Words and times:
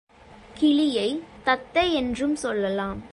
கிளியைத் 0.59 1.23
தத்தை 1.43 1.93
என்றும் 1.93 2.35
சொல்லலாம். 2.35 3.03